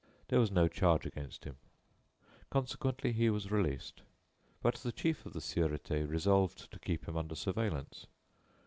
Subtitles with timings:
[0.29, 1.57] There was no charge against him.
[2.49, 4.01] Consequently, he was released;
[4.59, 8.07] but the chief of the Sûrété resolved to keep him under surveillance.